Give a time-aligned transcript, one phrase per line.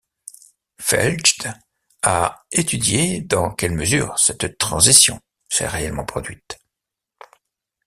[0.79, 1.53] Fjeld
[2.01, 6.57] a étudié dans quelle mesure cette transition s’est réellement produite.